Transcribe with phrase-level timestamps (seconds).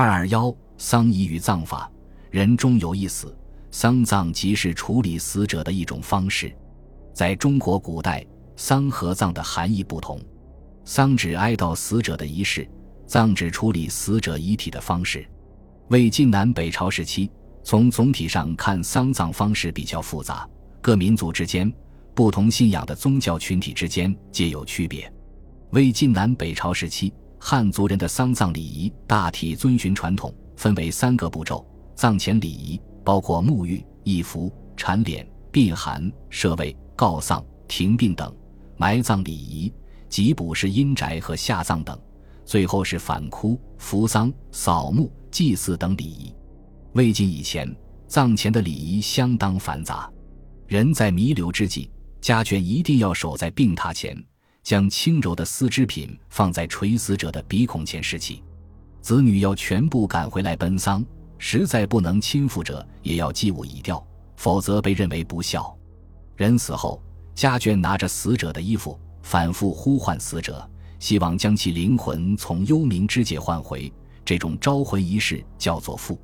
[0.00, 1.92] 二二幺丧仪与葬法，
[2.30, 3.36] 人终有一死，
[3.70, 6.50] 丧葬即是处理死者的一种方式。
[7.12, 8.24] 在中国古代，
[8.56, 10.18] 丧和葬的含义不同。
[10.86, 12.66] 丧指哀悼死者的仪式，
[13.06, 15.28] 葬指处理死者遗体的方式。
[15.88, 17.30] 魏晋南北朝时期，
[17.62, 20.48] 从总体上看，丧葬方式比较复杂，
[20.80, 21.70] 各民族之间、
[22.14, 25.12] 不同信仰的宗教群体之间皆有区别。
[25.72, 27.12] 魏晋南北朝时期。
[27.42, 31.66] 汉族人的丧葬礼仪大体遵循传统，分为三个步骤：
[31.96, 38.30] 葬前礼仪包括沐浴、易服、缠脸、避寒、设位、告丧、停殡等；
[38.76, 39.72] 埋葬礼仪
[40.08, 41.96] 即卜筮阴宅和下葬等；
[42.44, 46.32] 最后是反哭、扶丧、扫墓、祭祀等礼仪。
[46.92, 47.74] 魏晋以前，
[48.06, 50.12] 葬前的礼仪相当繁杂，
[50.66, 54.14] 人在弥留之际，家眷一定要守在病榻前。
[54.62, 58.42] 将轻柔的丝织品放在垂死者的鼻孔前拾起，
[59.00, 61.04] 子女要全部赶回来奔丧，
[61.38, 64.04] 实在不能亲赴者，也要祭物以吊，
[64.36, 65.76] 否则被认为不孝。
[66.36, 67.02] 人死后，
[67.34, 70.68] 家眷拿着死者的衣服，反复呼唤死者，
[70.98, 73.92] 希望将其灵魂从幽冥之界唤回。
[74.24, 76.20] 这种招魂仪式叫做复，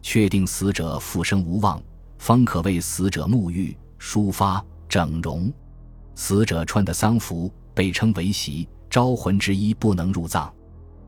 [0.00, 1.82] 确定死者复生无望，
[2.18, 5.52] 方可为死者沐浴、梳发、整容。
[6.14, 7.52] 死者穿的丧服。
[7.74, 10.50] 被称为席，招魂之一不能入葬，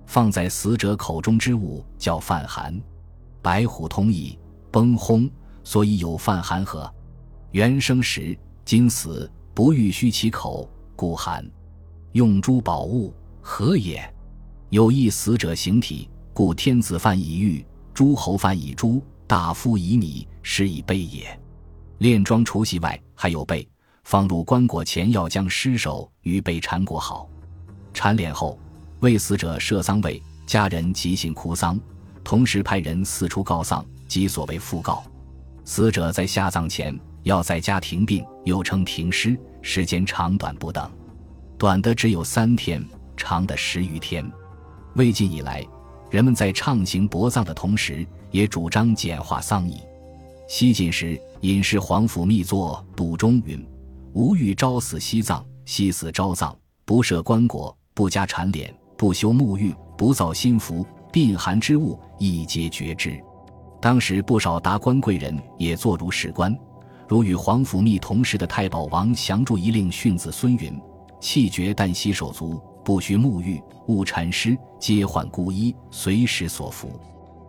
[0.07, 2.81] 放在死者口中之物叫饭寒。
[3.43, 4.39] 白虎通义，
[4.71, 5.31] 崩轰，
[5.63, 6.93] 所以有饭寒和。
[7.53, 11.45] 元生时，今死不欲虚其口，故寒。
[12.13, 14.03] 用诸宝物何也？
[14.71, 21.39] 有一死者形体，故天子饭以玉，诸侯饭以猪，大夫以米，是以备也。
[22.01, 23.69] 殓装除夕外，还有备。
[24.05, 27.29] 放入棺椁前，要将尸首与被缠裹好，
[27.95, 28.59] 缠殓后，
[29.01, 31.81] 为死者设丧位，家人即行哭丧，
[32.23, 35.03] 同时派人四处告丧，即所谓讣告。
[35.65, 40.89] 死者在下葬前要在家停殡，又称停尸，时间长短不等，
[41.57, 44.31] 短的只有三天，长的十余天。
[44.97, 45.67] 魏晋以来，
[46.11, 49.81] 人们在畅行薄葬的同时，也主张简化丧仪。
[50.47, 53.67] 西晋时，隐士皇甫谧作《笃中》云。
[54.15, 56.55] 无欲朝死夕葬，夕死朝葬，
[56.85, 63.21] 不设棺椁，不加缠脸，不修沐浴，不造新服，病寒之物一皆绝之。
[63.81, 66.57] 当时不少达官贵人也坐如史官，
[67.09, 70.81] 如与皇甫谧同时的太保王祥注一令训子孙云：
[71.21, 76.89] 气绝但洗手足，不须沐浴，勿缠尸，皆换孤衣，随时所服。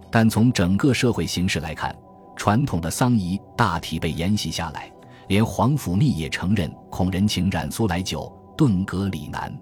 [0.09, 1.95] 但从整个社会形势来看，
[2.35, 4.91] 传统的丧仪大体被沿袭下来。
[5.27, 9.55] 连皇甫谧也承认，恐人情染苏来酒，顿隔里难。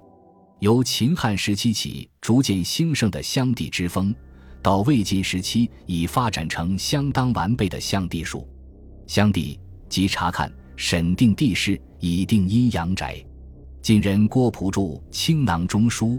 [0.59, 4.15] 由秦汉时期起逐渐兴盛的乡地之风，
[4.61, 8.47] 到魏晋时期已发展成相当完备的乡地术。
[9.07, 9.59] 乡地
[9.89, 13.21] 即查看、审定地势，以定阴阳宅。
[13.81, 14.81] 晋人郭璞著
[15.11, 16.11] 《青囊中书》，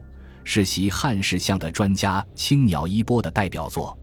[0.45, 3.99] 是习汉世乡的专家青鸟衣钵的代表作。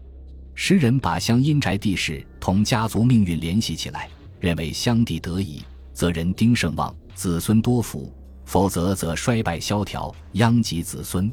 [0.54, 4.08] 诗人把乡阴宅地势同家族命运联系起来。
[4.42, 8.12] 认为相地得宜，则人丁盛旺，子孙多福；
[8.44, 11.32] 否则则衰败萧条，殃及子孙。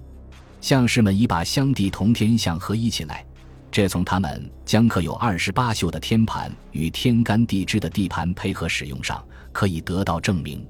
[0.62, 3.26] 相士们已把相地同天象合一起来，
[3.72, 10.64] 这从他们将刻有二十八宿的天盘与天干地支的地盘配合使用上，可以得到证明。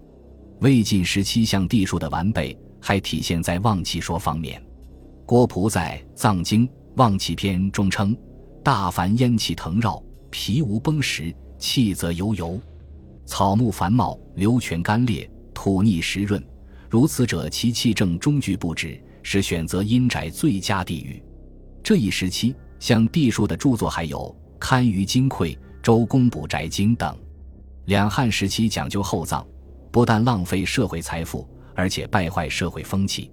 [0.61, 4.63] 魏晋时期象地术的完备，还体现在旺气说方面。
[5.25, 8.15] 郭璞在《藏经旺气篇》中称
[8.63, 12.59] ：“大凡烟气腾绕，皮无崩石。”气则悠游，
[13.25, 16.41] 草木繁茂，流泉干裂，土腻湿润，
[16.89, 21.21] 如此者，其气正中具不止，是选择阴宅最佳地域。
[21.83, 24.17] 这一时期，像地术的著作还有
[24.57, 25.47] 《堪舆金匮》
[25.83, 27.15] 《周公卜宅经》等。
[27.85, 29.45] 两汉时期讲究厚葬，
[29.91, 33.29] 不但浪费社会财富，而且败坏社会风气。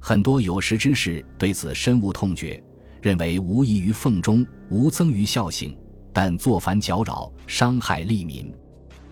[0.00, 2.62] 很多有识之士对此深恶痛绝，
[3.00, 5.76] 认为无益于奉忠，无增于孝行。
[6.12, 8.52] 但作反搅扰，伤害利民，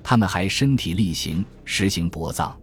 [0.02, 2.56] 他们还身体力行实行薄葬。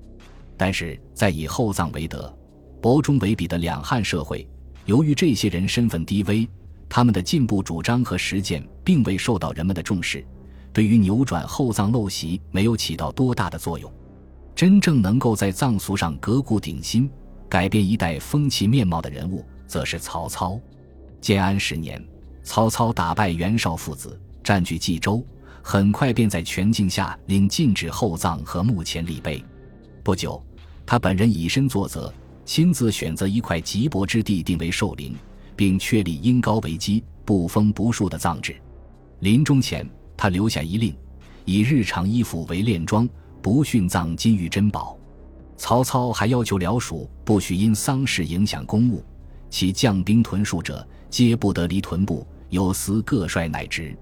[0.57, 2.33] 但是在以厚葬为德、
[2.81, 4.47] 薄中为比的两汉社会，
[4.85, 6.47] 由于这些人身份低微，
[6.87, 10.25] 他们的进步主张和实践并未受到人们的重视，
[10.71, 13.91] 对于扭转厚葬陋习没有起到多大的作用。
[14.55, 17.09] 真正能够在葬俗上革故鼎新、
[17.49, 20.57] 改变一代风气面貌的人物，则是曹操。
[21.19, 22.01] 建安十年，
[22.43, 24.17] 曹操打败袁绍父子。
[24.45, 25.25] 占据冀州，
[25.63, 29.43] 很快便在全境下令禁止厚葬和墓前立碑。
[30.03, 30.39] 不久，
[30.85, 32.13] 他本人以身作则，
[32.45, 35.15] 亲自选择一块瘠薄之地定为寿陵，
[35.55, 38.55] 并确立因高为基、不封不树的葬制。
[39.21, 40.95] 临终前，他留下一令，
[41.43, 43.09] 以日常衣服为殓装，
[43.41, 44.95] 不殉葬金玉珍宝。
[45.57, 49.03] 曹操还要求僚属不许因丧事影响公务，
[49.49, 53.97] 其将兵屯戍者，皆不得离屯部，有司各率乃职。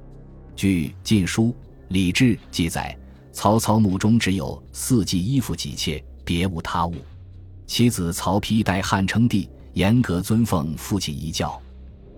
[0.55, 1.45] 据《晋书·
[1.89, 2.95] 礼制》记载，
[3.31, 6.95] 曹操墓中只有四季衣服几切，别无他物。
[7.65, 11.59] 其子曹丕代汉称帝，严格尊奉父亲遗教。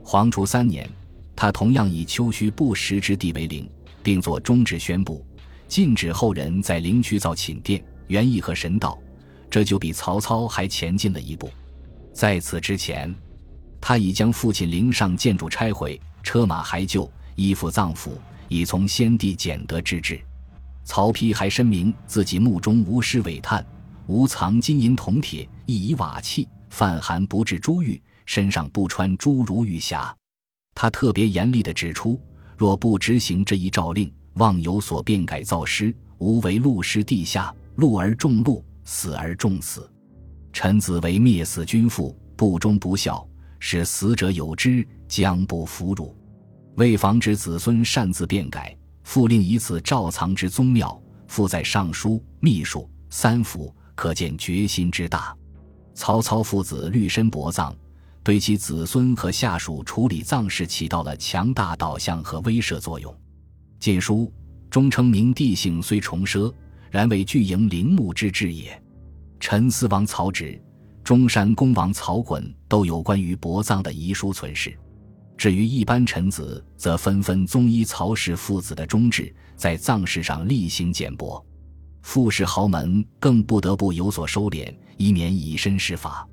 [0.03, 0.89] 黄初三年，
[1.35, 3.69] 他同样以丘墟不实之地为陵，
[4.03, 5.25] 并作中旨宣布，
[5.67, 8.99] 禁止后人在陵区造寝殿、园艺和神道。
[9.49, 11.49] 这就比曹操还前进了一步。
[12.11, 13.13] 在此之前，
[13.79, 18.11] 他已将父亲陵上建筑拆毁，车马还旧，依附脏腑，
[18.47, 20.19] 以从先帝捡得之至。
[20.83, 23.65] 曹丕还申明自己墓中无尸伪炭，
[24.07, 30.13] 无藏金银铜铁，亦以瓦器，饭寒不置珠玉，身上不穿诸如玉匣。
[30.73, 32.19] 他特别严厉地指出，
[32.57, 38.61] 若不执行这一诏令，妄有所变改造尸，无为戮尸地下，戮而重戮。
[38.87, 39.89] 死而重死，
[40.53, 43.27] 臣子为灭死君父，不忠不孝，
[43.57, 46.15] 使死者有之，将不服辱。
[46.75, 55.35] 为防止子孙擅自变改，复令以此照藏之宗庙，附在尚书、秘书三府，可见决心之大。
[55.93, 57.75] 曹操父子绿身薄葬，
[58.23, 63.11] 对其子孙和下属处理葬事起到了强大导向和威慑作用。
[63.79, 64.31] 《晋书》
[64.69, 66.53] 中称明帝姓虽崇奢。
[66.91, 68.81] 然为巨营陵墓之志也。
[69.37, 70.57] 陈思王曹植、
[71.03, 74.73] 中山公王曹衮都有关于薄葬的遗书存世。
[75.37, 81.45] 至于一般臣子，则纷纷宗依曹氏父子的忠志，在葬事上厉行简薄。
[82.01, 86.27] 富士豪门更不得不有所收敛，以免以身试法。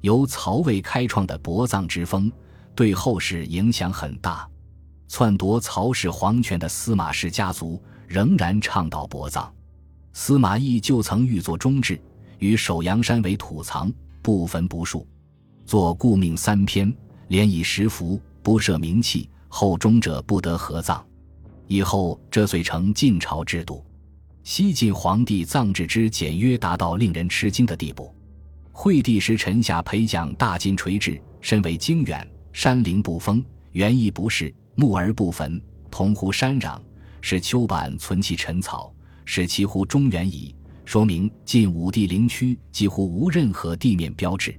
[0.00, 2.30] 由曹魏开创的薄葬之风，
[2.74, 4.48] 对后世影响很大。
[5.08, 9.52] 篡夺曹氏皇权的司马氏家族仍然倡导薄葬。
[10.12, 12.00] 司马懿就曾欲作忠志，
[12.38, 13.92] 与首阳山为土藏，
[14.22, 15.06] 不焚不树，
[15.66, 16.94] 作故命三篇，
[17.28, 21.06] 连以十符，不设名器，后终者不得合葬。
[21.66, 23.84] 以后这遂成晋朝制度。
[24.42, 28.10] 西晋皇帝葬制之简约，达到令人吃惊的地步。
[28.72, 35.60] 惠帝时，臣下陪将大金垂治，身为京远，山陵不封，园艺不饰，木而不焚，
[35.90, 36.80] 同乎山壤，
[37.20, 38.90] 使丘板存其陈草。
[39.26, 40.56] 使其乎中原矣，
[40.86, 44.58] 说明晋武帝陵区几乎无任何地面标志。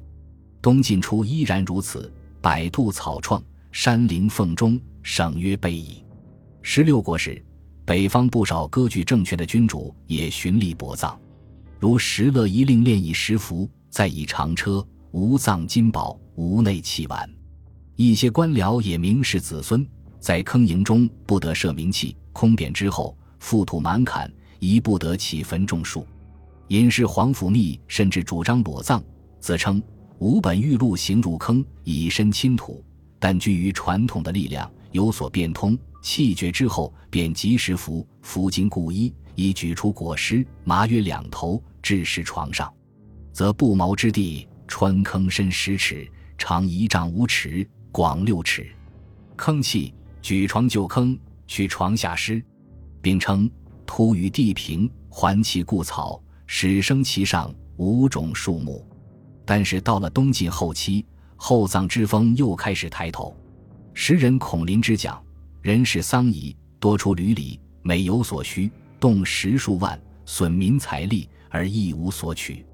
[0.62, 6.04] 东晋初依然如此，百度草创，山林缝中，省约备矣。
[6.62, 7.44] 十六国时，
[7.86, 11.18] 北方不少割据政权的君主也循例薄葬，
[11.80, 17.30] 如石勒一令炼以石符，再以长车，无葬金宝，无内器碗。
[17.96, 19.86] 一些官僚也明示子孙，
[20.20, 24.32] 在坑营中不得设名器，空匾之后覆土满坎。
[24.60, 26.06] 一不得起坟种树，
[26.68, 29.02] 隐士黄甫谧甚至主张裸葬，
[29.40, 29.82] 自称
[30.18, 32.84] 吾本玉露行入坑，以身侵土，
[33.20, 42.74] 但居于传统的力量有所变通，气绝之后便及时服服经故衣，以举出裹尸，麻约两头，置尸床上，
[43.34, 48.68] 则不毛之地，穿坑深十尺，长一丈五尺，广六尺，
[49.36, 52.44] 坑气举床就坑，取床下尸，
[53.02, 53.50] 并称。
[53.92, 58.88] 突于地平，还其故草，始生其上五种树木。
[59.44, 61.04] 但是到了东晋后期，
[61.42, 63.36] 厚葬之风又开始抬头。
[63.94, 65.24] 时人孔林之讲
[65.64, 68.70] ：“人事丧仪，多出闾里，每有所需，
[69.00, 72.66] 动十数万，损民财力，而一无所取。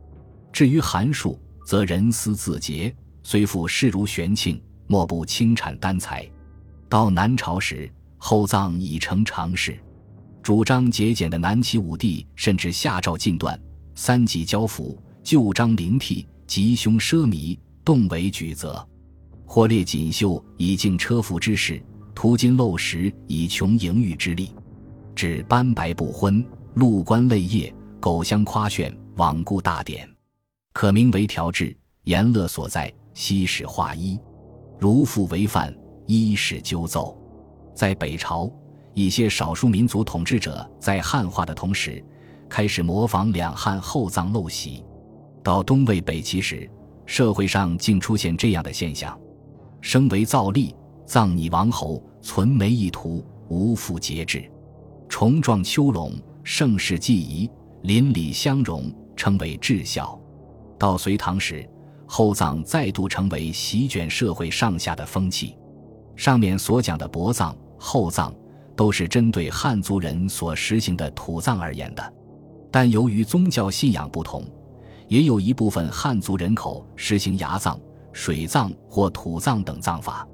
[0.52, 6.28] 至于寒数，则人思自节，虽复视如玄庆，莫不轻产担财。
[6.90, 9.78] 到南朝时，厚葬已成常事。”
[10.42, 13.60] 主张节俭的南齐武帝甚至下诏禁断
[13.96, 18.86] 三级交付、旧章临替、吉凶奢靡，动为举责。
[19.46, 21.82] 或列锦绣以敬车服之事，
[22.16, 24.52] 途经陋食以穷盈余之力，
[25.16, 30.10] 指斑白不婚、禄冠泪液、狗香夸炫、罔顾大典，
[30.74, 34.20] 可名为调制，言乐所在，西史画衣，
[34.80, 35.74] 如父为犯，
[36.08, 37.16] 衣史纠奏。
[37.76, 38.52] 在北朝。
[38.98, 42.02] 一些少数民族统治者在汉化的同时，
[42.48, 44.86] 开始模仿两汉厚葬陋习。
[45.44, 46.72] 到东魏、北齐时，
[47.06, 49.18] 社会上竟出现这样的现象：
[49.82, 54.50] 生为造立，葬拟王侯，存眉一图，无复节制，
[55.08, 57.50] 重状丘垄，盛世祭仪，
[57.84, 60.20] 邻里相容，称为至孝。
[60.80, 61.68] 到隋唐时，
[62.08, 65.56] 厚葬再度成为席卷社会上下的风气。
[66.16, 68.34] 上面所讲的薄葬、厚葬，
[68.76, 72.14] 都是针对汉族人所实行的土葬而言的。
[72.72, 74.44] 但由于宗教信仰不同，
[75.08, 77.80] 也有一部分汉族人口实行崖葬、
[78.14, 80.28] 水葬或土葬等葬法。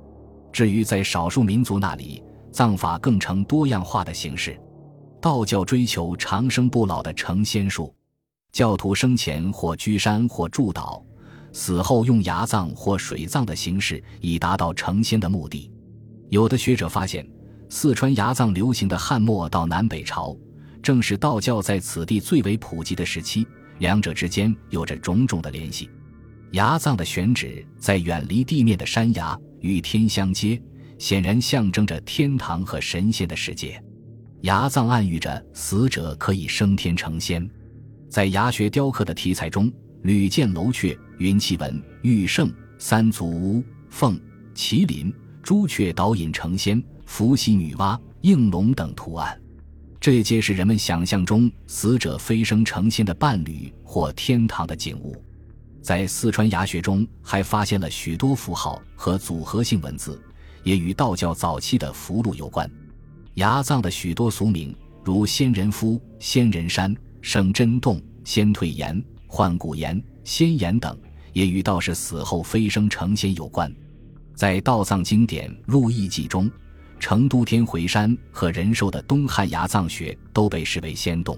[0.51, 4.59] 至于在少数民族那里，葬法更成多样化的形式。
[5.21, 7.93] 道教追求长生不老的成仙术，
[8.51, 11.03] 教徒生前或居山或筑岛，
[11.53, 15.71] 死后用崖葬或水葬的形式，以达到成仙的目的。
[16.29, 17.25] 有的学者发现，
[17.69, 20.35] 四川崖葬流行的汉末到南北朝，
[20.81, 23.45] 正是道教在此地最为普及的时期，
[23.81, 25.89] 两者之间有着种种的联系。
[26.51, 30.61] 崖葬的选址在远离地面的山崖，与天相接。
[31.00, 33.83] 显然象征着天堂和神仙的世界，
[34.41, 37.50] 崖葬暗喻着死者可以升天成仙。
[38.07, 39.73] 在崖穴雕刻的题材中，
[40.03, 44.15] 屡见楼阙、云气纹、玉圣、三足乌、凤、
[44.53, 45.11] 麒麟、
[45.41, 49.40] 朱雀导引成仙、伏羲女娲、应龙等图案，
[50.01, 55.15] 这皆是人们想象中死者飞升成仙的伴侣或天堂的景物。
[55.79, 60.20] 在四川崖穴中，还发现了许多符号和组合性文字。
[60.63, 62.70] 也与道教早期的符箓有关。
[63.36, 70.96] 崖葬的许多俗名，如仙人夫、仙人山、圣真洞、仙退岩、幻骨岩、仙岩等，
[71.34, 73.74] 也与道士死后飞升成仙有关。
[74.36, 76.48] 在道藏经典《路易记》中，
[77.01, 81.36] 成都天回山和仁寿的东汉崖葬穴都被视为仙洞。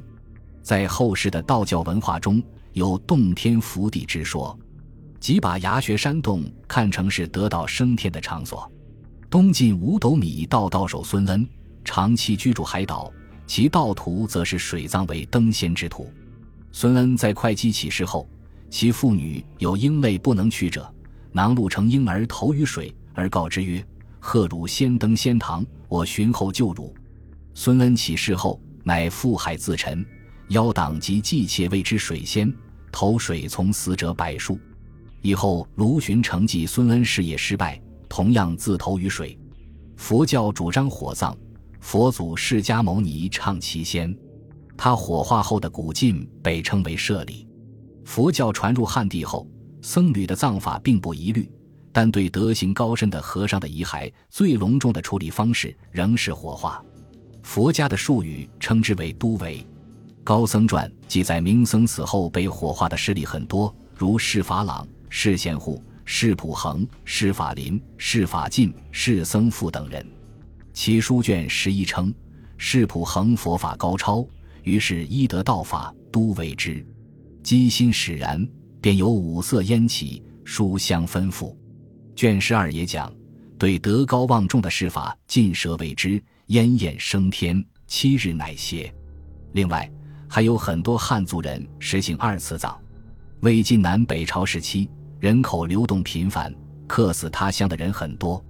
[0.61, 2.43] 在后世的道教文化中
[2.73, 4.59] 有洞天福地之说，
[5.21, 8.69] 即把崖穴山洞看成是得道升天的场所。
[9.29, 11.47] 东晋五斗米道道手孙恩
[11.85, 13.09] 长期居住海岛，
[13.47, 16.11] 其道途则是水葬为登仙之途。
[16.73, 18.27] 孙恩在会稽起事后，
[18.69, 20.93] 其妇女有婴泪不能去者，
[21.31, 23.83] 囊露成婴儿投于水，而告之曰
[24.25, 26.95] ：“贺汝先登仙堂，我寻后救汝。”
[27.53, 30.03] 孙恩起事后，乃负海自沉，
[30.47, 32.51] 邀党及季妾谓之水仙，
[32.89, 34.57] 投水从死者百数。
[35.21, 37.79] 以后卢循承继孙恩事业失败。
[38.07, 39.37] 同样自投于水，
[39.97, 41.35] 佛教主张火葬，
[41.81, 44.15] 佛祖释迦牟尼唱其仙，
[44.77, 47.45] 他火化后的古晋被称为舍利。
[48.05, 49.45] 佛教传入汉地后，
[49.81, 51.51] 僧侣的葬法并不一律，
[51.93, 56.83] 但对德行高深的和尚的遗骸，最隆重的处理方式仍是火化。
[57.43, 59.65] 佛家的术语称之为都为。
[60.23, 65.81] 高僧传记载，明僧死后被火化的事例很多，如释法朗、释贤护。
[66.05, 70.05] 释普恒、释法林、释法进、释僧富等人，
[70.73, 72.13] 其书卷十一称
[72.57, 74.27] 释普恒佛法高超，
[74.63, 76.85] 于是依得道法，都为之。
[77.41, 78.45] 机心使然，
[78.81, 81.55] 便有五色烟起，书香吩咐。
[82.15, 83.11] 卷十二也讲，
[83.57, 88.93] 对德高望重的施法尽舍为之，烟焰升天，七日乃歇。
[89.53, 89.89] 另外，
[90.27, 92.79] 还有很多汉族人实行二次葬。
[93.41, 94.89] 魏晋南北朝时期。
[95.19, 96.53] 人口流动频繁，
[96.85, 98.43] 客死他乡的人很多。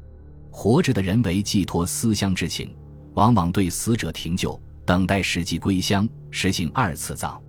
[0.50, 2.75] 活着的人为寄托思乡之情，
[3.13, 7.39] 往往对死者停柩，等待时机归乡，实行二次葬。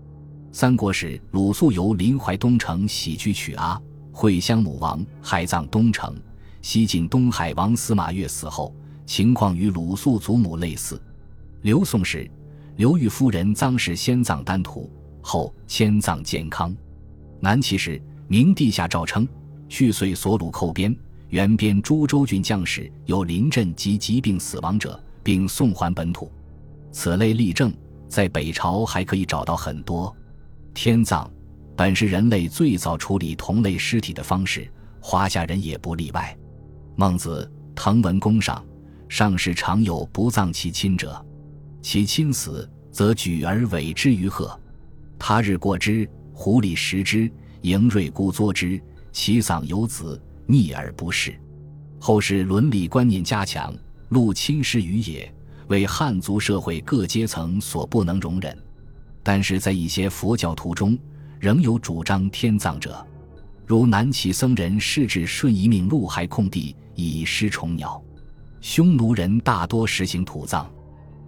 [0.53, 3.81] 三国时，鲁肃由临淮东城喜居曲阿，
[4.15, 6.17] 会乡母王海葬东城。
[6.63, 10.99] 西晋东海王司马越死后，情况与鲁肃祖母类似。
[11.61, 12.31] 刘宋时，
[12.77, 14.91] 刘裕夫人葬时先葬丹徒，
[15.21, 16.75] 后迁葬建康。
[17.41, 18.01] 南齐时。
[18.27, 19.29] 明帝下诏称，
[19.69, 20.97] 去岁所虏寇边、
[21.29, 26.33] 原边诸州郡将士有临阵及疾病死亡者，并送还本土。
[26.91, 27.71] 此类例证
[28.09, 30.13] 在北朝还可以找到很多。
[30.73, 31.31] 天葬
[31.77, 36.37] 本是人类最早处理同类尸体的方式，华夏人也不例外。
[36.97, 38.65] 孟子《滕文公上》
[39.13, 41.25] 上士常有不葬其亲者，
[41.83, 44.59] 其亲死，则举而委之于鹤。
[45.19, 47.31] 他日过之，狐狸食之。
[47.63, 48.79] 迎瑞孤作之，
[49.11, 51.35] 其丧有子，逆而不仕。
[51.99, 53.75] 后世伦理观念加强，
[54.11, 55.35] 录亲师于野，
[55.69, 58.55] 为汉族社会各阶层所不能容忍。
[59.23, 60.99] 但是在一些佛教徒中，
[61.45, 63.07] 仍有主张天葬者，
[63.67, 68.03] 如南齐僧人释智顺一命入海空地以失虫鸟。
[68.63, 70.67] 匈奴人大多实行土葬。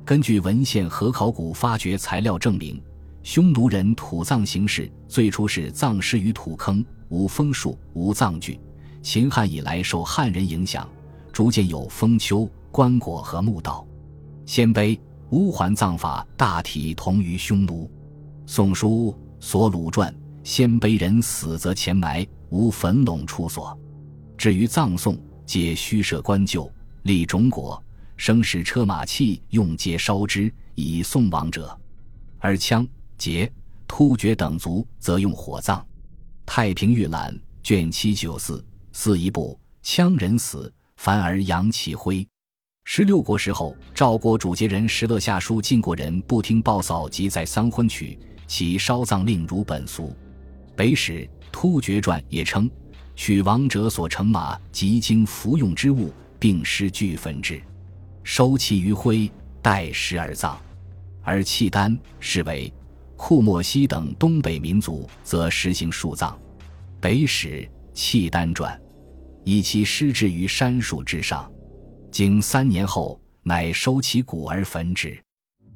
[0.06, 2.82] 根据文献和考古发掘材料证明。
[3.23, 8.58] 匈奴人土葬形式最初是葬尸于土坑，无封树，无葬具。
[9.02, 10.88] 秦汉以来受汉人影响，
[11.30, 13.87] 逐渐有封丘、棺椁和墓道。
[14.46, 17.85] 鲜卑、乌桓葬法大体同于匈奴。
[18.46, 20.12] 《宋书·索鲁传》
[20.43, 23.78] 鲜卑人死则前埋，无坟垄处所。
[24.37, 26.71] 至于葬送，皆虚设棺柩，
[27.02, 27.81] 立冢椁，
[28.16, 31.78] 生使车马器用皆烧之，以送亡者。
[32.38, 32.87] 而羌、
[33.19, 33.50] 羯、
[33.88, 35.85] 突厥等族则用火葬。
[36.45, 42.26] 太平御览卷七九四四一部，羌人死，凡而扬其灰。
[42.85, 48.16] 十六国时候，赵国主节人石勒下书晋国人不听报扫即在丧婚娶，
[48.47, 50.15] 其烧葬令如本俗。
[50.75, 52.71] 北史突厥传也称，
[53.15, 57.61] 取亡者所乘马及经服用之物，并施俱焚之，
[58.23, 59.31] 收其余灰，
[59.62, 60.61] 待时而葬。
[61.23, 62.73] 而契丹、是为
[63.17, 66.38] 库莫西等东北民族，则实行树葬。
[67.00, 68.79] 北史契丹传，
[69.45, 71.50] 以其尸置于山树之上。
[72.12, 75.19] 经三年后，乃收其骨而焚之。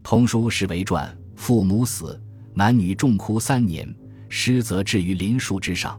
[0.02, 2.20] 通书是为传，父母死，
[2.60, 3.88] 男女重哭三年，
[4.28, 5.98] 尸则置于林树之上。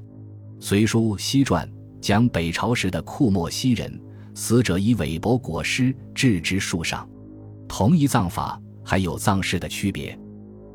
[0.60, 1.68] 隋书西传
[2.00, 4.00] 讲北朝时的库莫西人，
[4.36, 7.10] 死者以韦伯裹尸置之树上。
[7.68, 10.15] 同一葬法还有葬式的区别。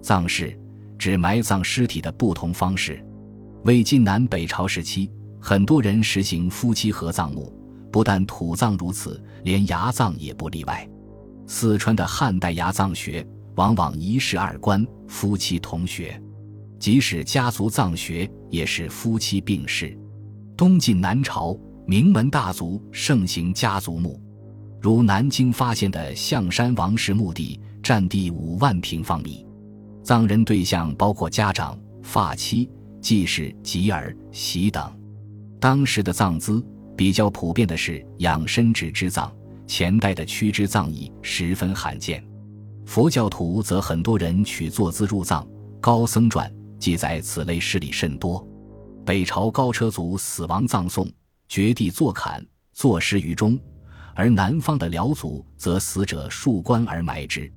[0.02, 0.58] 葬式
[0.98, 3.00] 指埋葬尸体的不同方式。
[3.62, 5.08] 魏晋南北朝时期，
[5.40, 7.56] 很多人实行夫妻合葬墓。
[7.92, 10.84] 不但土葬如此，连牙葬也不例外。
[11.46, 13.24] 四川的汉代牙葬学
[13.56, 16.18] 往往一室二棺，夫妻同穴；
[16.78, 19.98] 即使家族葬穴也是夫妻并逝。
[20.56, 24.18] 东晋南朝名门大族盛行家族墓，
[24.80, 29.44] 如南京发现的象山王氏墓地，占地五万平方米，
[30.02, 32.70] 葬人对象包括家长、发妻、
[33.00, 34.90] 继室、吉儿、媳等。
[35.60, 36.64] 当时的葬姿。
[36.96, 39.30] 比较普遍的是养身之之葬，
[39.66, 42.24] 前代的屈肢葬仪十分罕见。
[42.86, 45.44] 佛教徒则很多人取坐姿入葬，
[45.80, 48.46] 《高僧传》记载此类事例甚多。
[49.04, 51.06] 北朝高车族死亡葬送，
[51.48, 53.58] 掘地坐坎，坐尸于中；
[54.14, 57.52] 而南方的辽族则死者竖棺而埋之。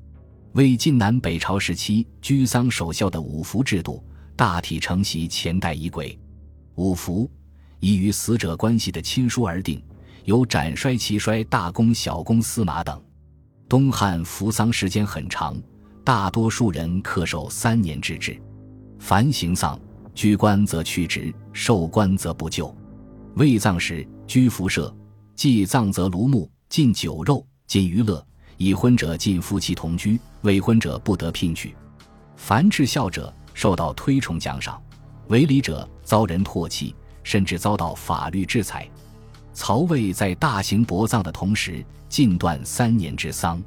[0.53, 4.03] 魏晋南北朝时期居丧守孝的五福制度，
[4.35, 6.19] 大体承袭前代仪轨。
[6.75, 7.29] 五福。
[7.79, 9.81] 依与死者关系的亲疏而定，
[10.25, 13.01] 有斩衰、齐衰、大公、小公、司马等。
[13.69, 15.55] 东汉服丧时间很长，
[16.03, 18.41] 大多数人恪守三年之制。
[18.97, 19.79] 凡行丧，
[20.15, 22.75] 居官则去职，受官则不就。
[23.35, 24.91] 未葬时居服舍，
[25.35, 28.25] 祭葬则庐墓，禁酒肉，禁娱乐。
[28.57, 31.73] 已婚者禁夫妻同居，未婚者不得聘娶。
[32.35, 34.81] 凡至孝者受到推崇奖赏，
[35.27, 36.95] 违礼者遭人唾弃。
[37.21, 38.89] 甚至遭到法律制裁。
[39.59, 43.61] 曹魏在大型薄葬的同时，禁断三年之丧。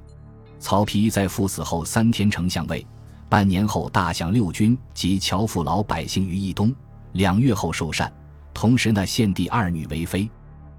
[0.59, 2.85] 曹丕在父死后三天丞相位，
[3.29, 6.75] 半年后大享六军及侨父老百姓于义东，
[7.13, 8.11] 两月后受禅。
[8.55, 10.27] 同时呢，献帝二女为妃。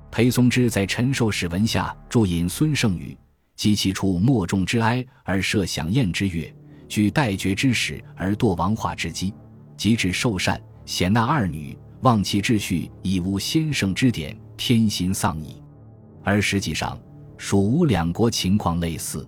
[0.09, 3.15] 裴松之在陈寿史文下注引孙胜语，
[3.55, 6.51] 及其出莫众之哀而设享宴之乐，
[6.89, 9.31] 举待绝之始而堕王化之机，
[9.77, 11.77] 即至受禅，显纳二女。
[12.01, 15.61] 忘其秩序，已无先圣之典，天心丧矣。
[16.23, 16.97] 而实际上，
[17.37, 19.27] 蜀吴两国情况类似。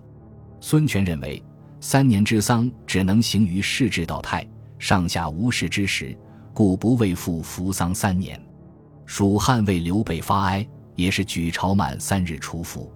[0.61, 1.43] 孙权认为，
[1.79, 4.47] 三年之丧只能行于世制道泰，
[4.79, 6.17] 上下无事之时，
[6.53, 8.41] 故不为父服丧三年。
[9.05, 12.91] 蜀汉为刘备发哀，也是举朝满三日出服。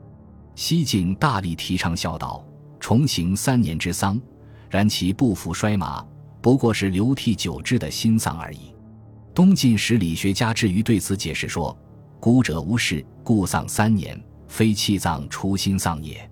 [0.56, 2.44] 西晋大力提倡孝道，
[2.80, 4.20] 重行三年之丧，
[4.70, 6.04] 然其不服衰马，
[6.42, 8.74] 不过是流涕久之的新丧而已。
[9.36, 11.78] 东晋时理学家至于对此解释说
[12.20, 16.30] ：“孤者无事，故丧三年，非弃葬初心丧也。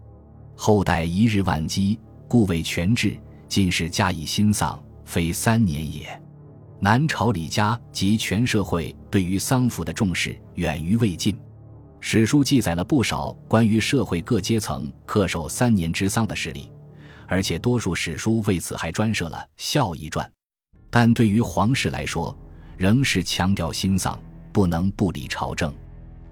[0.56, 1.97] 后代一日万机，
[2.28, 3.17] 故为全治。
[3.47, 6.21] 进士加以新丧，非三年也。”
[6.82, 11.39] 南朝李家及全社会对于丧服的重视远于魏晋。
[12.02, 16.69] 史书记载了不少关于社会各阶层恪守三年之丧的事例，
[17.26, 20.26] 而且多数史书为此还专设了《孝义传》。
[20.89, 22.38] 但对于皇室来说，
[22.76, 24.19] 仍是强调心丧，
[24.58, 25.72] 不能不理朝政。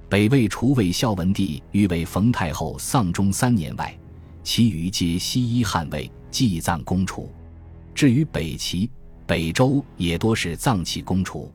[0.10, 3.96] 北魏除魏孝文帝欲为冯太后丧钟三年外，
[4.42, 7.32] 其余皆西医汉魏祭葬公除。
[7.94, 8.90] 至于北齐、
[9.28, 11.54] 北周，也多是葬其公除。